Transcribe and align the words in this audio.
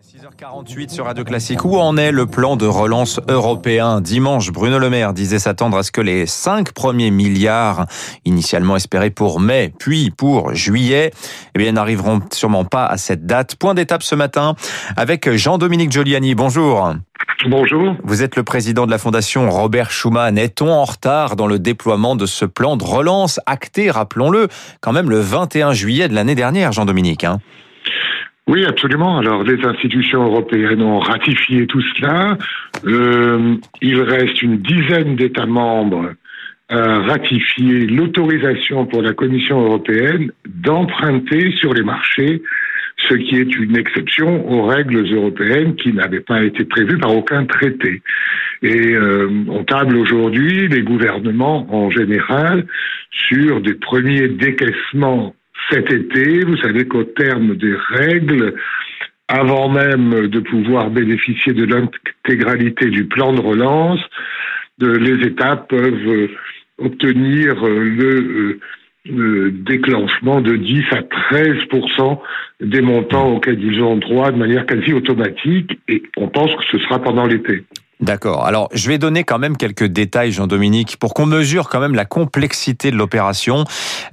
6h48 0.00 0.90
sur 0.90 1.06
Radio 1.06 1.24
Classique. 1.24 1.64
Où 1.64 1.76
en 1.76 1.96
est 1.96 2.12
le 2.12 2.26
plan 2.26 2.56
de 2.56 2.66
relance 2.66 3.20
européen 3.28 4.00
Dimanche, 4.00 4.52
Bruno 4.52 4.78
Le 4.78 4.90
Maire 4.90 5.12
disait 5.12 5.40
s'attendre 5.40 5.76
à 5.76 5.82
ce 5.82 5.90
que 5.90 6.00
les 6.00 6.24
cinq 6.26 6.72
premiers 6.72 7.10
milliards, 7.10 7.86
initialement 8.24 8.76
espérés 8.76 9.10
pour 9.10 9.40
mai, 9.40 9.72
puis 9.76 10.10
pour 10.10 10.54
juillet, 10.54 11.10
eh 11.54 11.58
bien, 11.58 11.72
n'arriveront 11.72 12.20
sûrement 12.32 12.64
pas 12.64 12.86
à 12.86 12.96
cette 12.96 13.26
date. 13.26 13.56
Point 13.56 13.74
d'étape 13.74 14.04
ce 14.04 14.14
matin 14.14 14.54
avec 14.96 15.28
Jean-Dominique 15.28 15.90
Giuliani. 15.90 16.36
Bonjour. 16.36 16.94
Bonjour. 17.48 17.96
Vous 18.04 18.22
êtes 18.22 18.36
le 18.36 18.44
président 18.44 18.86
de 18.86 18.92
la 18.92 18.98
fondation 18.98 19.50
Robert 19.50 19.90
Schuman. 19.90 20.38
Est-on 20.38 20.70
en 20.70 20.84
retard 20.84 21.34
dans 21.34 21.48
le 21.48 21.58
déploiement 21.58 22.14
de 22.14 22.26
ce 22.26 22.44
plan 22.44 22.76
de 22.76 22.84
relance 22.84 23.40
acté, 23.46 23.90
rappelons-le, 23.90 24.46
quand 24.80 24.92
même 24.92 25.10
le 25.10 25.18
21 25.18 25.72
juillet 25.72 26.08
de 26.08 26.14
l'année 26.14 26.36
dernière, 26.36 26.70
Jean-Dominique 26.70 27.24
hein? 27.24 27.40
Oui, 28.48 28.64
absolument. 28.64 29.18
Alors, 29.18 29.42
les 29.44 29.62
institutions 29.62 30.24
européennes 30.24 30.82
ont 30.82 31.00
ratifié 31.00 31.66
tout 31.66 31.82
cela. 31.82 32.38
Euh, 32.86 33.56
il 33.82 34.00
reste 34.00 34.40
une 34.40 34.56
dizaine 34.56 35.16
d'États 35.16 35.44
membres 35.44 36.14
à 36.70 37.00
ratifier 37.00 37.86
l'autorisation 37.86 38.86
pour 38.86 39.02
la 39.02 39.12
Commission 39.12 39.60
européenne 39.60 40.32
d'emprunter 40.46 41.52
sur 41.52 41.74
les 41.74 41.82
marchés, 41.82 42.42
ce 42.96 43.14
qui 43.14 43.36
est 43.36 43.54
une 43.54 43.76
exception 43.76 44.50
aux 44.50 44.64
règles 44.66 45.06
européennes 45.14 45.76
qui 45.76 45.92
n'avaient 45.92 46.20
pas 46.20 46.42
été 46.42 46.64
prévues 46.64 46.98
par 46.98 47.14
aucun 47.14 47.44
traité. 47.44 48.02
Et 48.62 48.94
euh, 48.94 49.28
on 49.48 49.62
table 49.64 49.96
aujourd'hui, 49.96 50.68
les 50.68 50.82
gouvernements 50.82 51.66
en 51.70 51.90
général, 51.90 52.66
sur 53.10 53.60
des 53.60 53.74
premiers 53.74 54.28
décaissements 54.28 55.34
cet 55.70 55.92
été. 55.92 56.44
Vous 56.44 56.56
savez 56.58 56.86
qu'au 56.86 57.04
terme 57.04 57.56
des 57.56 57.74
règles, 57.90 58.54
avant 59.28 59.68
même 59.68 60.28
de 60.28 60.40
pouvoir 60.40 60.90
bénéficier 60.90 61.52
de 61.52 61.64
l'intégralité 61.64 62.86
du 62.86 63.04
plan 63.04 63.32
de 63.32 63.40
relance, 63.40 64.00
les 64.80 65.26
États 65.26 65.56
peuvent 65.56 66.28
obtenir 66.78 67.56
le, 67.64 68.60
déclenchement 69.04 70.40
de 70.40 70.56
10 70.56 70.84
à 70.90 71.00
13% 71.32 72.20
des 72.60 72.82
montants 72.82 73.32
auxquels 73.32 73.62
ils 73.62 73.80
ont 73.82 73.96
droit 73.96 74.30
de 74.30 74.36
manière 74.36 74.66
quasi 74.66 74.92
automatique 74.92 75.78
et 75.88 76.02
on 76.18 76.28
pense 76.28 76.54
que 76.54 76.64
ce 76.70 76.78
sera 76.78 77.00
pendant 77.00 77.26
l'été. 77.26 77.64
D'accord. 78.00 78.46
Alors, 78.46 78.68
je 78.72 78.88
vais 78.88 78.96
donner 78.96 79.24
quand 79.24 79.40
même 79.40 79.56
quelques 79.56 79.84
détails, 79.86 80.30
Jean-Dominique, 80.30 80.98
pour 80.98 81.14
qu'on 81.14 81.26
mesure 81.26 81.68
quand 81.68 81.80
même 81.80 81.96
la 81.96 82.04
complexité 82.04 82.92
de 82.92 82.96
l'opération. 82.96 83.64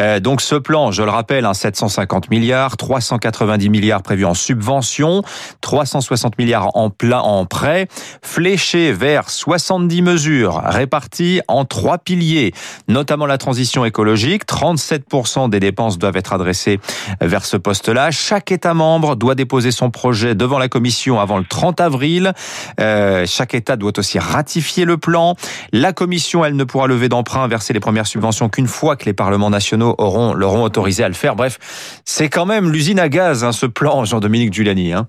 Euh, 0.00 0.20
donc, 0.20 0.40
ce 0.40 0.54
plan, 0.54 0.92
je 0.92 1.02
le 1.02 1.10
rappelle, 1.10 1.44
hein, 1.44 1.54
750 1.54 2.30
milliards, 2.30 2.76
390 2.76 3.68
milliards 3.70 4.02
prévus 4.02 4.24
en 4.24 4.34
subvention, 4.34 5.22
360 5.62 6.38
milliards 6.38 6.76
en 6.76 6.90
plein 6.90 7.18
en 7.18 7.44
prêt, 7.44 7.88
fléché 8.22 8.92
vers 8.92 9.28
70 9.28 10.02
mesures 10.02 10.62
réparties 10.64 11.40
en 11.48 11.64
trois 11.64 11.98
piliers, 11.98 12.54
notamment 12.86 13.26
la 13.26 13.38
transition 13.38 13.84
écologique. 13.84 14.46
37% 14.46 15.50
des 15.50 15.58
dépenses 15.58 15.98
doivent 15.98 16.16
être 16.16 16.32
adressées 16.32 16.78
vers 17.20 17.44
ce 17.44 17.56
poste-là. 17.56 18.12
Chaque 18.12 18.52
État 18.52 18.74
membre 18.74 19.16
doit 19.16 19.34
déposer 19.34 19.72
son 19.72 19.90
projet 19.90 20.36
devant 20.36 20.60
la 20.60 20.68
Commission 20.68 21.18
avant 21.18 21.38
le 21.38 21.44
30 21.44 21.80
avril. 21.80 22.32
Euh, 22.78 23.26
chaque 23.26 23.54
État 23.54 23.71
doit 23.76 23.98
aussi 23.98 24.18
ratifier 24.18 24.84
le 24.84 24.96
plan. 24.96 25.34
La 25.72 25.92
Commission, 25.92 26.44
elle 26.44 26.56
ne 26.56 26.64
pourra 26.64 26.86
lever 26.86 27.08
d'emprunt, 27.08 27.46
verser 27.48 27.72
les 27.72 27.80
premières 27.80 28.06
subventions 28.06 28.48
qu'une 28.48 28.66
fois 28.66 28.96
que 28.96 29.04
les 29.04 29.12
parlements 29.12 29.50
nationaux 29.50 29.94
auront 29.98 30.34
l'auront 30.34 30.64
autorisé 30.64 31.04
à 31.04 31.08
le 31.08 31.14
faire. 31.14 31.36
Bref, 31.36 32.02
c'est 32.04 32.28
quand 32.28 32.46
même 32.46 32.70
l'usine 32.70 32.98
à 32.98 33.08
gaz, 33.08 33.44
hein, 33.44 33.52
ce 33.52 33.66
plan, 33.66 34.04
Jean-Dominique 34.04 34.52
Giuliani. 34.52 34.92
Hein. 34.92 35.08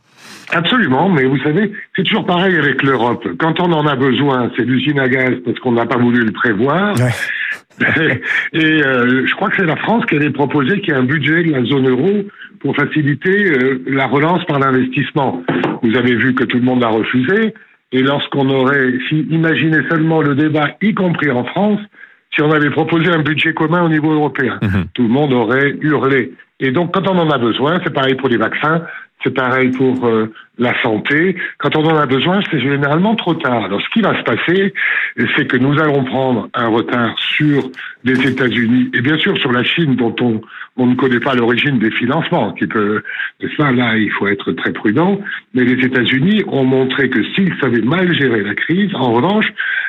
Absolument, 0.51 1.09
mais 1.09 1.25
vous 1.25 1.39
savez, 1.39 1.71
c'est 1.95 2.03
toujours 2.03 2.25
pareil 2.25 2.55
avec 2.55 2.83
l'Europe. 2.83 3.25
Quand 3.39 3.59
on 3.59 3.71
en 3.71 3.87
a 3.87 3.95
besoin, 3.95 4.51
c'est 4.55 4.63
l'usine 4.63 4.99
à 4.99 5.07
gaz 5.07 5.31
parce 5.45 5.57
qu'on 5.59 5.71
n'a 5.71 5.85
pas 5.85 5.97
voulu 5.97 6.23
le 6.23 6.31
prévoir. 6.31 6.95
Et 8.53 8.83
euh, 8.83 9.25
je 9.25 9.35
crois 9.35 9.49
que 9.49 9.55
c'est 9.57 9.65
la 9.65 9.75
France 9.77 10.05
qui 10.05 10.15
avait 10.15 10.29
proposé 10.29 10.79
qu'il 10.81 10.93
y 10.93 10.95
ait 10.95 10.99
un 10.99 11.03
budget 11.03 11.43
de 11.43 11.51
la 11.51 11.63
zone 11.63 11.89
euro 11.89 12.09
pour 12.59 12.75
faciliter 12.75 13.51
euh, 13.51 13.81
la 13.87 14.05
relance 14.05 14.45
par 14.45 14.59
l'investissement. 14.59 15.43
Vous 15.81 15.95
avez 15.97 16.15
vu 16.15 16.35
que 16.35 16.43
tout 16.43 16.57
le 16.57 16.63
monde 16.63 16.83
a 16.83 16.89
refusé. 16.89 17.53
Et 17.93 18.01
lorsqu'on 18.01 18.49
aurait, 18.49 18.93
si, 19.07 19.19
imaginez 19.29 19.87
seulement 19.89 20.21
le 20.21 20.35
débat, 20.35 20.75
y 20.81 20.93
compris 20.93 21.29
en 21.29 21.45
France, 21.45 21.79
si 22.33 22.41
on 22.41 22.51
avait 22.51 22.71
proposé 22.71 23.11
un 23.11 23.21
budget 23.21 23.53
commun 23.53 23.83
au 23.83 23.89
niveau 23.89 24.11
européen, 24.11 24.57
mhm. 24.61 24.85
tout 24.95 25.03
le 25.03 25.09
monde 25.09 25.31
aurait 25.31 25.75
hurlé. 25.79 26.33
Et 26.59 26.71
donc, 26.71 26.93
quand 26.93 27.07
on 27.07 27.17
en 27.19 27.29
a 27.29 27.37
besoin, 27.37 27.79
c'est 27.83 27.93
pareil 27.93 28.15
pour 28.15 28.29
les 28.29 28.37
vaccins, 28.37 28.81
c'est 29.23 29.33
pareil 29.33 29.71
pour 29.71 30.05
euh, 30.05 30.31
la 30.57 30.79
santé. 30.81 31.35
Quand 31.57 31.75
on 31.75 31.85
en 31.85 31.97
a 31.97 32.05
besoin, 32.05 32.41
c'est 32.51 32.59
généralement 32.59 33.15
trop 33.15 33.33
tard. 33.33 33.65
Alors, 33.65 33.81
ce 33.81 33.89
qui 33.89 34.01
va 34.01 34.17
se 34.17 34.23
passer, 34.23 34.73
c'est 35.35 35.47
que 35.47 35.57
nous 35.57 35.79
allons 35.79 36.03
prendre 36.03 36.49
un 36.53 36.67
retard 36.67 37.17
sur 37.17 37.69
les 38.03 38.27
États-Unis 38.27 38.91
et 38.93 39.01
bien 39.01 39.17
sûr 39.17 39.37
sur 39.37 39.51
la 39.51 39.63
Chine, 39.63 39.95
dont 39.95 40.15
on, 40.21 40.41
on 40.77 40.85
ne 40.87 40.95
connaît 40.95 41.19
pas 41.19 41.35
l'origine 41.35 41.79
des 41.79 41.91
financements. 41.91 42.51
Qui 42.53 42.67
peut, 42.67 43.01
ça, 43.57 43.71
là, 43.71 43.97
il 43.97 44.11
faut 44.11 44.27
être 44.27 44.51
très 44.51 44.73
prudent. 44.73 45.19
Mais 45.53 45.63
les 45.63 45.83
États-Unis 45.85 46.43
ont 46.47 46.65
montré 46.65 47.09
que 47.09 47.23
s'ils 47.33 47.55
savaient 47.59 47.81
mal 47.81 48.13
gérer 48.13 48.43
la 48.43 48.55
crise, 48.55 48.93
en 48.95 49.13
revanche, 49.13 49.47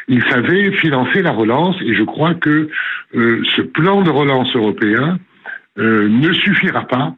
ils 0.09 0.25
savaient 0.31 0.73
financer 0.73 1.23
la 1.23 1.33
relance. 1.33 1.77
Et 1.83 1.95
je 1.95 2.05
crois 2.05 2.35
que 2.35 2.69
euh, 3.15 3.43
ce 3.57 3.63
plan 3.63 4.03
de 4.03 4.11
relance 4.11 4.55
européen 4.55 5.19
euh, 5.79 6.09
ne 6.09 6.33
suffira 6.33 6.87
pas 6.87 7.15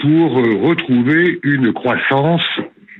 pour 0.00 0.38
euh, 0.38 0.56
retrouver 0.62 1.40
une 1.42 1.72
croissance 1.72 2.42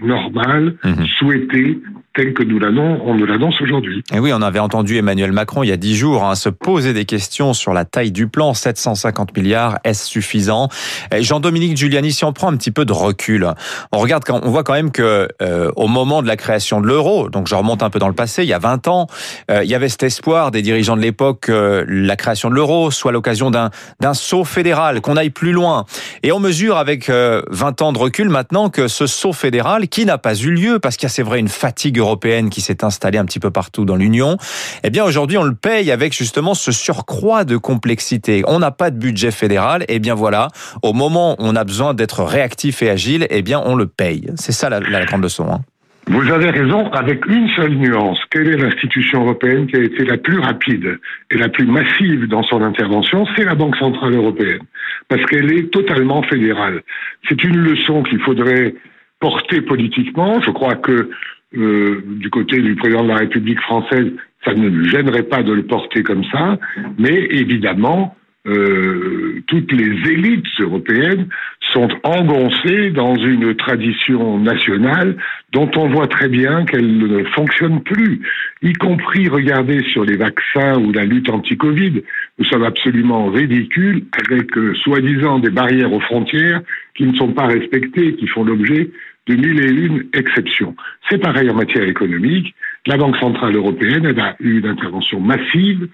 normale, 0.01 0.77
mhm. 0.85 1.07
souhaitée, 1.19 1.79
telle 2.15 2.33
que 2.33 2.43
nous 2.43 2.59
l'annonce 2.59 3.61
aujourd'hui. 3.61 4.03
Et 4.13 4.19
oui, 4.19 4.33
on 4.33 4.41
avait 4.41 4.61
entendu 4.61 4.97
Emmanuel 4.97 5.33
Macron 5.33 5.63
il 5.63 5.69
y 5.69 5.73
a 5.73 5.77
dix 5.77 5.97
jours 5.97 6.25
hein, 6.25 6.35
se 6.35 6.49
poser 6.49 6.93
des 6.93 7.05
questions 7.05 7.53
sur 7.55 7.73
la 7.73 7.85
taille 7.85 8.13
du 8.13 8.29
plan, 8.29 8.55
750 8.55 9.37
milliards, 9.37 9.79
est-ce 9.85 10.07
suffisant? 10.07 10.69
Jean-Dominique 11.13 11.77
Giuliani, 11.77 12.13
si 12.13 12.25
on 12.25 12.33
prend 12.33 12.53
un 12.53 12.57
petit 12.57 12.71
peu 12.71 12.85
de 12.85 12.93
recul, 12.93 13.49
on 13.93 13.99
regarde, 13.99 14.25
on 14.31 14.51
voit 14.51 14.63
quand 14.63 14.75
même 14.75 14.93
que 14.93 15.29
euh, 15.43 15.71
au 15.77 15.89
moment 15.89 16.23
de 16.23 16.29
la 16.29 16.37
création 16.37 16.81
de 16.81 16.87
l'euro, 16.87 17.29
donc 17.29 17.49
je 17.49 17.55
remonte 17.55 17.83
un 17.83 17.91
peu 17.91 17.99
dans 17.99 18.09
le 18.09 18.15
passé, 18.15 18.43
il 18.45 18.49
y 18.49 18.53
a 18.53 18.59
20 18.59 18.89
ans, 18.89 19.07
euh, 19.51 19.65
il 19.65 19.71
y 19.71 19.75
avait 19.75 19.89
cet 19.89 20.05
espoir 20.05 20.51
des 20.51 20.63
dirigeants 20.63 20.97
de 20.97 21.03
l'époque 21.03 21.41
que 21.41 21.85
la 21.89 22.17
création 22.17 22.49
de 22.49 22.55
l'euro 22.55 22.91
soit 22.91 23.13
l'occasion 23.13 23.51
d'un 23.51 23.71
d'un 24.01 24.15
saut 24.15 24.45
fédéral, 24.45 25.01
qu'on 25.01 25.17
aille 25.17 25.31
plus 25.31 25.53
loin. 25.53 25.85
Et 26.23 26.33
on 26.33 26.41
mesure 26.41 26.77
avec 26.77 27.09
20 27.09 27.13
euh, 27.15 27.43
ans 27.81 27.93
de 27.93 27.99
recul 27.99 28.29
maintenant 28.29 28.71
que 28.71 28.89
ce 28.89 29.07
saut 29.07 29.33
fédéral, 29.33 29.89
qui 29.89 30.05
n'a 30.05 30.19
pas 30.19 30.35
eu 30.35 30.51
lieu, 30.51 30.79
parce 30.79 30.97
qu'il 30.97 31.07
y 31.07 31.11
a 31.11 31.11
c'est 31.11 31.23
vrai 31.23 31.39
une 31.39 31.49
fatigue 31.49 31.99
européenne 32.05 32.51
qui 32.51 32.61
s'est 32.61 32.85
installée 32.85 33.19
un 33.19 33.25
petit 33.25 33.41
peu 33.41 33.51
partout 33.51 33.85
dans 33.85 33.97
l'Union, 33.97 34.37
eh 34.83 34.91
bien 34.91 35.05
aujourd'hui 35.05 35.39
on 35.39 35.45
le 35.45 35.55
paye 35.55 35.91
avec 35.91 36.13
justement 36.13 36.55
ce 36.55 36.73
surcroît 36.73 37.45
de 37.45 37.57
complexité. 37.57 38.43
On 38.47 38.59
n'a 38.59 38.71
pas 38.71 38.91
de 38.91 38.99
budget 38.99 39.31
fédéral, 39.31 39.85
eh 39.89 39.99
bien 39.99 40.15
voilà, 40.15 40.49
au 40.83 40.93
moment 40.93 41.33
où 41.33 41.37
on 41.41 41.57
a 41.57 41.65
besoin 41.65 41.95
d'être 41.95 42.23
réactif 42.23 42.83
et 42.83 42.91
agile, 42.91 43.27
eh 43.31 43.43
bien 43.43 43.61
on 43.65 43.75
le 43.75 43.87
paye. 43.87 44.31
C'est 44.37 44.53
ça 44.53 44.69
la, 44.69 45.05
grande 45.05 45.23
leçon. 45.23 45.47
Hein. 45.51 45.61
Vous 46.07 46.31
avez 46.31 46.51
raison, 46.51 46.91
avec 46.93 47.25
une 47.27 47.49
seule 47.57 47.75
nuance. 47.77 48.21
Quelle 48.31 48.49
est 48.49 48.57
l'institution 48.59 49.23
européenne 49.23 49.67
qui 49.67 49.77
a 49.77 49.83
été 49.83 50.05
la 50.05 50.19
plus 50.19 50.39
rapide 50.39 50.99
et 51.31 51.39
la 51.39 51.49
plus 51.49 51.67
massive 51.67 52.27
dans 52.29 52.43
son 52.43 52.63
intervention? 52.63 53.27
C'est 53.37 53.45
la 53.45 53.55
Banque 53.55 53.77
Centrale 53.77 54.15
Européenne, 54.15 54.61
parce 55.09 55.25
qu'elle 55.25 55.51
est 55.51 55.73
totalement 55.73 56.23
fédérale. 56.23 56.83
C'est 57.29 57.43
une 57.43 57.57
leçon 57.57 58.03
qu'il 58.03 58.21
faudrait 58.21 58.75
porter 59.19 59.63
politiquement. 59.63 60.43
Je 60.43 60.51
crois 60.51 60.75
que 60.75 61.09
euh, 61.57 62.03
du 62.07 62.31
côté 62.31 62.61
du 62.61 62.75
président 62.75 63.03
de 63.03 63.09
la 63.09 63.17
République 63.17 63.61
française, 63.61 64.13
ça 64.45 64.55
ne 64.55 64.69
lui 64.69 64.89
gênerait 64.89 65.25
pas 65.25 65.43
de 65.43 65.53
le 65.53 65.63
porter 65.63 66.03
comme 66.03 66.25
ça, 66.25 66.59
mais 66.99 67.29
évidemment, 67.31 68.17
euh, 68.47 69.43
toutes 69.47 69.73
les 69.73 70.11
élites 70.11 70.45
européennes 70.61 71.29
sont 71.73 71.89
engoncées 72.03 72.91
dans 72.91 73.17
une 73.17 73.55
tradition 73.55 74.39
nationale 74.39 75.17
dont 75.53 75.71
on 75.77 75.89
voit 75.89 76.09
très 76.09 76.29
bien 76.29 76.67
qu'elle 76.67 76.99
ne 76.99 77.25
fonctionne 77.25 77.83
plus, 77.83 78.21
y 78.61 78.75
compris, 78.75 79.29
regardez, 79.29 79.83
sur 79.93 80.05
les 80.05 80.17
vaccins 80.17 80.79
ou 80.79 80.93
la 80.93 81.05
lutte 81.05 81.31
anti-Covid. 81.31 82.03
Nous 82.39 82.45
sommes 82.45 82.65
absolument 82.65 83.31
ridicules 83.31 84.05
avec, 84.13 84.55
euh, 84.59 84.75
soi-disant, 84.75 85.39
des 85.39 85.51
barrières 85.51 85.93
aux 85.93 86.01
frontières 86.01 86.61
qui 86.95 87.07
ne 87.07 87.17
sont 87.17 87.33
pas 87.33 87.47
respectées, 87.47 88.15
qui 88.17 88.27
font 88.27 88.45
l'objet 88.45 88.91
de 89.27 89.35
mille 89.35 89.61
et 89.61 89.71
une 89.71 90.05
exceptions. 90.13 90.75
C'est 91.09 91.19
pareil 91.19 91.49
en 91.51 91.55
matière 91.55 91.85
économique. 91.85 92.55
La 92.87 92.97
Banque 92.97 93.17
centrale 93.17 93.57
européenne 93.57 94.07
a 94.19 94.37
eu 94.41 94.59
une 94.59 94.67
intervention 94.67 95.21
massive, 95.21 95.89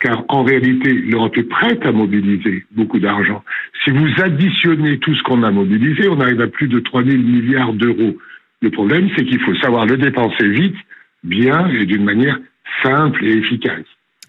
car 0.00 0.24
en 0.28 0.42
réalité, 0.42 0.92
l'Europe 0.92 1.36
est 1.38 1.48
prête 1.48 1.86
à 1.86 1.92
mobiliser 1.92 2.64
beaucoup 2.72 2.98
d'argent. 2.98 3.44
Si 3.84 3.90
vous 3.90 4.08
additionnez 4.20 4.98
tout 4.98 5.14
ce 5.14 5.22
qu'on 5.22 5.44
a 5.44 5.50
mobilisé, 5.52 6.08
on 6.08 6.20
arrive 6.20 6.40
à 6.40 6.48
plus 6.48 6.66
de 6.66 6.80
3 6.80 7.04
000 7.04 7.18
milliards 7.18 7.72
d'euros. 7.72 8.18
Le 8.60 8.70
problème, 8.70 9.08
c'est 9.16 9.24
qu'il 9.24 9.40
faut 9.40 9.54
savoir 9.56 9.86
le 9.86 9.96
dépenser 9.96 10.48
vite, 10.48 10.76
bien 11.22 11.68
et 11.68 11.86
d'une 11.86 12.04
manière 12.04 12.38
simple 12.82 13.24
et 13.24 13.36
efficace. 13.36 13.86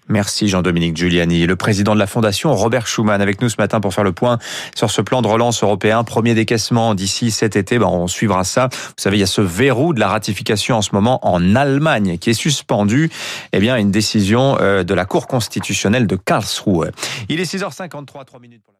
Merci 0.08 0.48
Jean-Dominique 0.48 0.96
Giuliani. 0.96 1.46
Le 1.46 1.56
président 1.56 1.94
de 1.94 1.98
la 1.98 2.06
Fondation, 2.06 2.54
Robert 2.54 2.86
Schuman, 2.86 3.20
avec 3.22 3.40
nous 3.40 3.48
ce 3.48 3.56
matin 3.58 3.80
pour 3.80 3.94
faire 3.94 4.04
le 4.04 4.12
point 4.12 4.38
sur 4.74 4.90
ce 4.90 5.00
plan 5.00 5.22
de 5.22 5.28
relance 5.28 5.62
européen. 5.62 6.04
Premier 6.04 6.34
décaissement 6.34 6.94
d'ici 6.94 7.30
cet 7.30 7.56
été, 7.56 7.78
ben 7.78 7.86
on 7.86 8.06
suivra 8.06 8.44
ça. 8.44 8.68
Vous 8.70 8.94
savez, 8.98 9.16
il 9.16 9.20
y 9.20 9.24
a 9.24 9.26
ce 9.26 9.40
verrou 9.40 9.94
de 9.94 10.00
la 10.00 10.08
ratification 10.08 10.76
en 10.76 10.82
ce 10.82 10.90
moment 10.92 11.26
en 11.26 11.56
Allemagne 11.56 12.18
qui 12.18 12.30
est 12.30 12.34
suspendu. 12.34 13.10
Eh 13.52 13.60
bien, 13.60 13.76
une 13.76 13.90
décision 13.90 14.58
euh, 14.60 14.84
de 14.84 14.94
la 14.94 15.06
Cour 15.06 15.26
constitutionnelle 15.26 16.06
de 16.06 16.16
Karlsruhe. 16.16 16.90
Il 17.28 17.40
est 17.40 17.54
6h53, 17.54 18.24
3 18.26 18.40
minutes. 18.40 18.74